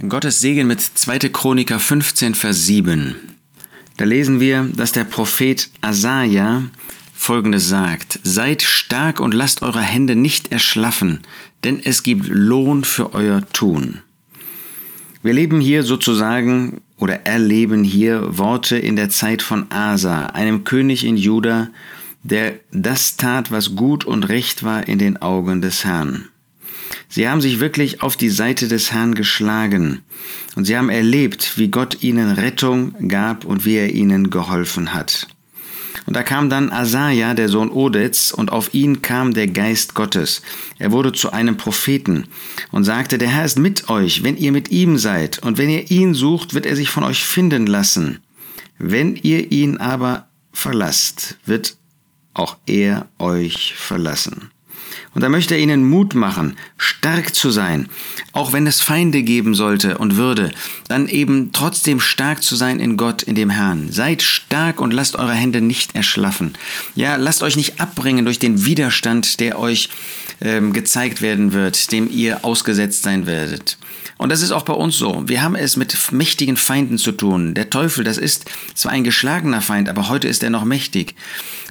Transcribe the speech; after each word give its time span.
Gottes 0.00 0.40
Segen 0.40 0.66
mit 0.66 0.80
2. 0.80 1.18
Chroniker 1.28 1.78
15, 1.78 2.34
Vers 2.34 2.66
7. 2.66 3.14
Da 3.98 4.04
lesen 4.04 4.40
wir, 4.40 4.68
dass 4.74 4.92
der 4.92 5.04
Prophet 5.04 5.68
Asaja 5.80 6.62
folgendes 7.14 7.68
sagt: 7.68 8.18
Seid 8.24 8.62
stark 8.62 9.20
und 9.20 9.34
lasst 9.34 9.62
eure 9.62 9.82
Hände 9.82 10.16
nicht 10.16 10.50
erschlaffen, 10.50 11.20
denn 11.62 11.78
es 11.84 12.02
gibt 12.02 12.26
Lohn 12.26 12.84
für 12.84 13.12
euer 13.12 13.46
Tun. 13.52 13.98
Wir 15.22 15.34
leben 15.34 15.60
hier 15.60 15.82
sozusagen 15.84 16.80
oder 16.96 17.26
erleben 17.26 17.84
hier 17.84 18.38
Worte 18.38 18.78
in 18.78 18.96
der 18.96 19.10
Zeit 19.10 19.42
von 19.42 19.70
Asa, 19.70 20.26
einem 20.26 20.64
König 20.64 21.04
in 21.04 21.16
Juda, 21.16 21.68
der 22.22 22.54
das 22.72 23.16
tat, 23.18 23.52
was 23.52 23.76
gut 23.76 24.04
und 24.04 24.28
recht 24.28 24.64
war 24.64 24.88
in 24.88 24.98
den 24.98 25.20
Augen 25.20 25.60
des 25.60 25.84
Herrn. 25.84 26.31
Sie 27.14 27.28
haben 27.28 27.42
sich 27.42 27.60
wirklich 27.60 28.00
auf 28.00 28.16
die 28.16 28.30
Seite 28.30 28.68
des 28.68 28.90
Herrn 28.90 29.14
geschlagen 29.14 30.00
und 30.56 30.64
sie 30.64 30.78
haben 30.78 30.88
erlebt, 30.88 31.58
wie 31.58 31.68
Gott 31.68 32.02
ihnen 32.02 32.30
Rettung 32.30 32.94
gab 33.06 33.44
und 33.44 33.66
wie 33.66 33.74
er 33.74 33.92
ihnen 33.92 34.30
geholfen 34.30 34.94
hat. 34.94 35.26
Und 36.06 36.16
da 36.16 36.22
kam 36.22 36.48
dann 36.48 36.72
Asaja, 36.72 37.34
der 37.34 37.50
Sohn 37.50 37.70
Odets, 37.70 38.32
und 38.32 38.50
auf 38.50 38.72
ihn 38.72 39.02
kam 39.02 39.34
der 39.34 39.46
Geist 39.46 39.94
Gottes. 39.94 40.40
Er 40.78 40.90
wurde 40.90 41.12
zu 41.12 41.30
einem 41.30 41.58
Propheten 41.58 42.28
und 42.70 42.84
sagte, 42.84 43.18
der 43.18 43.28
Herr 43.28 43.44
ist 43.44 43.58
mit 43.58 43.90
euch, 43.90 44.22
wenn 44.22 44.38
ihr 44.38 44.50
mit 44.50 44.70
ihm 44.70 44.96
seid, 44.96 45.38
und 45.40 45.58
wenn 45.58 45.68
ihr 45.68 45.90
ihn 45.90 46.14
sucht, 46.14 46.54
wird 46.54 46.64
er 46.64 46.76
sich 46.76 46.88
von 46.88 47.04
euch 47.04 47.24
finden 47.24 47.66
lassen. 47.66 48.20
Wenn 48.78 49.16
ihr 49.16 49.52
ihn 49.52 49.76
aber 49.76 50.28
verlasst, 50.50 51.36
wird 51.44 51.76
auch 52.32 52.56
er 52.66 53.06
euch 53.18 53.74
verlassen. 53.76 54.50
Und 55.14 55.22
da 55.22 55.28
möchte 55.28 55.54
er 55.54 55.60
ihnen 55.60 55.88
Mut 55.88 56.14
machen, 56.14 56.56
stark 56.78 57.34
zu 57.34 57.50
sein, 57.50 57.88
auch 58.32 58.52
wenn 58.52 58.66
es 58.66 58.80
Feinde 58.80 59.22
geben 59.22 59.54
sollte 59.54 59.98
und 59.98 60.16
würde, 60.16 60.52
dann 60.88 61.06
eben 61.06 61.52
trotzdem 61.52 62.00
stark 62.00 62.42
zu 62.42 62.56
sein 62.56 62.80
in 62.80 62.96
Gott, 62.96 63.22
in 63.22 63.34
dem 63.34 63.50
Herrn. 63.50 63.92
Seid 63.92 64.22
stark 64.22 64.80
und 64.80 64.92
lasst 64.92 65.16
eure 65.16 65.34
Hände 65.34 65.60
nicht 65.60 65.94
erschlaffen. 65.94 66.54
Ja, 66.94 67.16
lasst 67.16 67.42
euch 67.42 67.56
nicht 67.56 67.80
abbringen 67.80 68.24
durch 68.24 68.38
den 68.38 68.64
Widerstand, 68.64 69.40
der 69.40 69.58
euch 69.58 69.90
ähm, 70.40 70.72
gezeigt 70.72 71.20
werden 71.20 71.52
wird, 71.52 71.92
dem 71.92 72.10
ihr 72.10 72.44
ausgesetzt 72.44 73.02
sein 73.02 73.26
werdet. 73.26 73.76
Und 74.18 74.30
das 74.30 74.42
ist 74.42 74.52
auch 74.52 74.62
bei 74.62 74.72
uns 74.72 74.96
so. 74.96 75.24
Wir 75.26 75.42
haben 75.42 75.56
es 75.56 75.76
mit 75.76 76.12
mächtigen 76.12 76.56
Feinden 76.56 76.96
zu 76.98 77.12
tun. 77.12 77.54
Der 77.54 77.70
Teufel, 77.70 78.04
das 78.04 78.18
ist 78.18 78.44
zwar 78.74 78.92
ein 78.92 79.04
geschlagener 79.04 79.60
Feind, 79.60 79.88
aber 79.88 80.08
heute 80.08 80.28
ist 80.28 80.42
er 80.42 80.50
noch 80.50 80.64
mächtig. 80.64 81.16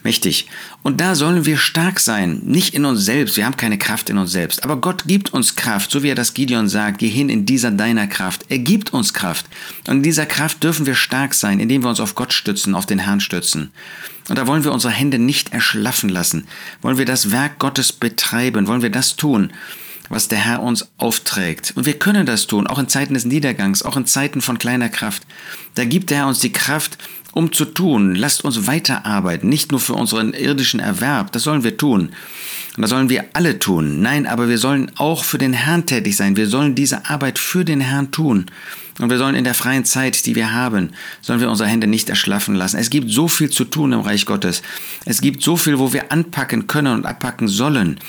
Mächtig. 0.04 0.48
Und 0.84 1.00
da 1.00 1.16
sollen 1.16 1.46
wir 1.46 1.58
stark 1.58 2.00
sein. 2.00 2.42
Nicht 2.44 2.74
in 2.74 2.86
uns 2.86 3.06
selbst. 3.06 3.38
Wir 3.38 3.46
haben 3.46 3.56
keine 3.56 3.78
Kraft 3.78 4.10
in 4.10 4.18
uns 4.18 4.32
selbst. 4.32 4.64
Aber 4.64 4.78
Gott 4.78 5.04
gibt 5.06 5.32
uns 5.32 5.56
Kraft. 5.56 5.92
So 5.92 6.04
wie 6.04 6.10
er 6.10 6.16
das 6.16 6.34
Gideon 6.34 6.68
sagt. 6.68 6.98
Geh 6.98 7.08
hin 7.08 7.30
in 7.30 7.46
dieser 7.46 7.72
deiner 7.72 8.08
Kraft. 8.08 8.46
Er 8.50 8.60
gibt 8.60 8.92
uns 8.92 9.14
Kraft. 9.14 9.46
Und 9.88 9.98
in 9.98 10.04
dieser 10.04 10.26
Kraft 10.26 10.64
dürfen 10.64 10.86
wir 10.88 10.96
stark 10.96 11.36
sein, 11.36 11.60
indem 11.60 11.84
wir 11.84 11.90
uns 11.90 12.00
auf 12.00 12.16
Gott 12.16 12.34
stützen, 12.34 12.76
auf 12.76 12.88
den 12.88 13.00
Herrn 13.00 13.22
stützen. 13.22 13.72
Und 14.28 14.38
da 14.38 14.48
wollen 14.48 14.64
wir 14.64 14.74
unsere 14.74 14.94
Hände 14.94 15.20
nicht 15.20 15.54
erschlaffen 15.54 16.10
lassen. 16.10 16.48
Wollen 16.82 16.98
wir 16.98 17.06
das 17.06 17.32
Werk 17.32 17.60
Gottes 17.60 17.94
betreiben. 17.94 18.68
Wollen 18.68 18.82
wir 18.82 18.90
das 18.92 19.16
tun 19.16 19.54
was 20.12 20.28
der 20.28 20.40
Herr 20.40 20.62
uns 20.62 20.90
aufträgt. 20.98 21.74
Und 21.76 21.86
wir 21.86 21.98
können 21.98 22.26
das 22.26 22.48
tun, 22.48 22.68
auch 22.68 22.80
in 22.80 22.88
Zeiten 22.88 23.14
des 23.14 23.26
Niedergangs, 23.26 23.84
auch 23.84 23.98
in 23.98 24.06
Zeiten 24.06 24.42
von 24.42 24.58
kleiner 24.58 24.90
Kraft. 24.90 25.24
Da 25.76 25.86
gibt 25.86 26.10
der 26.10 26.20
Herr 26.20 26.28
uns 26.28 26.40
die 26.40 26.52
Kraft, 26.52 26.98
um 27.34 27.54
zu 27.54 27.66
tun. 27.66 28.16
Lasst 28.16 28.44
uns 28.44 28.68
weiterarbeiten, 28.68 29.50
nicht 29.50 29.72
nur 29.72 29.80
für 29.80 29.94
unseren 29.94 30.34
irdischen 30.34 30.80
Erwerb, 30.80 31.32
das 31.32 31.44
sollen 31.44 31.64
wir 31.64 31.78
tun. 31.78 32.12
Und 32.76 32.84
das 32.84 32.90
sollen 32.90 33.10
wir 33.10 33.26
alle 33.34 33.60
tun. 33.60 34.02
Nein, 34.02 34.26
aber 34.28 34.48
wir 34.48 34.58
sollen 34.58 34.92
auch 34.96 35.24
für 35.24 35.38
den 35.38 35.54
Herrn 35.54 35.86
tätig 35.86 36.16
sein. 36.16 36.38
Wir 36.38 36.48
sollen 36.48 36.74
diese 36.74 37.10
Arbeit 37.10 37.38
für 37.38 37.66
den 37.66 37.82
Herrn 37.82 38.12
tun. 38.12 38.46
Und 39.00 39.10
wir 39.10 39.18
sollen 39.18 39.36
in 39.36 39.44
der 39.44 39.54
freien 39.54 39.84
Zeit, 39.84 40.26
die 40.26 40.36
wir 40.36 40.54
haben, 40.54 40.92
sollen 41.22 41.40
wir 41.42 41.50
unsere 41.50 41.68
Hände 41.68 41.88
nicht 41.88 42.10
erschlaffen 42.10 42.56
lassen. 42.56 42.78
Es 42.78 42.90
gibt 42.90 43.10
so 43.10 43.28
viel 43.28 43.50
zu 43.50 43.66
tun 43.66 43.94
im 43.94 44.02
Reich 44.02 44.26
Gottes. 44.26 44.62
Es 45.06 45.22
gibt 45.22 45.44
so 45.44 45.58
viel, 45.58 45.80
wo 45.80 45.92
wir 45.92 46.12
anpacken 46.12 46.68
können 46.68 46.94
und 46.94 47.06
abpacken 47.06 47.48
sollen. 47.48 48.00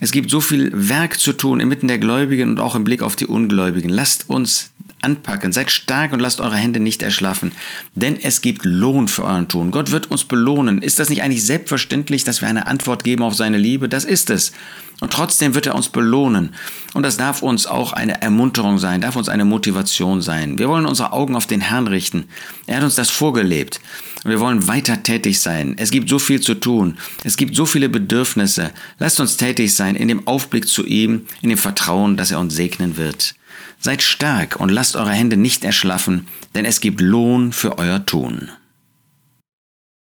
Es 0.00 0.12
gibt 0.12 0.30
so 0.30 0.40
viel 0.40 0.70
Werk 0.74 1.18
zu 1.18 1.32
tun 1.34 1.60
inmitten 1.60 1.88
der 1.88 1.98
Gläubigen 1.98 2.50
und 2.50 2.60
auch 2.60 2.74
im 2.74 2.84
Blick 2.84 3.02
auf 3.02 3.16
die 3.16 3.26
Ungläubigen. 3.26 3.90
Lasst 3.90 4.28
uns 4.28 4.70
anpacken. 5.02 5.52
Seid 5.52 5.70
stark 5.70 6.12
und 6.12 6.20
lasst 6.20 6.40
eure 6.40 6.56
Hände 6.56 6.80
nicht 6.80 7.02
erschlaffen, 7.02 7.52
denn 7.94 8.18
es 8.20 8.40
gibt 8.40 8.64
Lohn 8.64 9.08
für 9.08 9.24
euren 9.24 9.48
Tun. 9.48 9.70
Gott 9.70 9.90
wird 9.90 10.10
uns 10.10 10.24
belohnen. 10.24 10.82
Ist 10.82 10.98
das 10.98 11.08
nicht 11.08 11.22
eigentlich 11.22 11.44
selbstverständlich, 11.44 12.24
dass 12.24 12.40
wir 12.40 12.48
eine 12.48 12.66
Antwort 12.66 13.04
geben 13.04 13.22
auf 13.22 13.34
seine 13.34 13.58
Liebe? 13.58 13.88
Das 13.88 14.04
ist 14.04 14.30
es. 14.30 14.52
Und 15.00 15.14
trotzdem 15.14 15.54
wird 15.54 15.66
er 15.66 15.74
uns 15.74 15.88
belohnen. 15.88 16.54
Und 16.92 17.02
das 17.04 17.16
darf 17.16 17.42
uns 17.42 17.66
auch 17.66 17.94
eine 17.94 18.20
Ermunterung 18.20 18.78
sein, 18.78 19.00
darf 19.00 19.16
uns 19.16 19.30
eine 19.30 19.46
Motivation 19.46 20.20
sein. 20.20 20.58
Wir 20.58 20.68
wollen 20.68 20.84
unsere 20.84 21.12
Augen 21.12 21.36
auf 21.36 21.46
den 21.46 21.62
Herrn 21.62 21.86
richten. 21.86 22.24
Er 22.66 22.76
hat 22.76 22.84
uns 22.84 22.96
das 22.96 23.08
vorgelebt. 23.08 23.80
Und 24.24 24.30
wir 24.30 24.40
wollen 24.40 24.68
weiter 24.68 25.02
tätig 25.02 25.40
sein. 25.40 25.74
Es 25.78 25.90
gibt 25.90 26.10
so 26.10 26.18
viel 26.18 26.40
zu 26.40 26.54
tun. 26.54 26.98
Es 27.24 27.38
gibt 27.38 27.56
so 27.56 27.64
viele 27.64 27.88
Bedürfnisse. 27.88 28.70
Lasst 28.98 29.20
uns 29.20 29.38
tätig 29.38 29.74
sein 29.74 29.96
in 29.96 30.08
dem 30.08 30.26
Aufblick 30.28 30.68
zu 30.68 30.84
ihm, 30.84 31.26
in 31.40 31.48
dem 31.48 31.58
Vertrauen, 31.58 32.18
dass 32.18 32.30
er 32.30 32.38
uns 32.38 32.54
segnen 32.54 32.98
wird. 32.98 33.34
Seid 33.78 34.02
stark 34.02 34.56
und 34.56 34.68
lasst 34.68 34.96
eure 34.96 35.12
Hände 35.12 35.36
nicht 35.36 35.64
erschlaffen, 35.64 36.26
denn 36.54 36.64
es 36.64 36.80
gibt 36.80 37.00
Lohn 37.00 37.52
für 37.52 37.78
euer 37.78 38.04
Tun. 38.04 38.50